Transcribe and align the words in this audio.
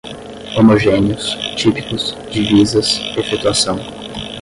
homogêneos, 0.57 1.35
típicos, 1.55 2.17
divisas, 2.31 2.99
efetuação 3.15 3.77